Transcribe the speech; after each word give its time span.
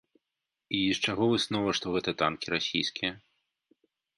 І 0.77 0.79
з 0.99 1.03
чаго 1.05 1.27
выснова, 1.33 1.75
што 1.81 1.85
гэта 1.99 2.11
танкі 2.25 2.47
расійскія? 2.55 3.11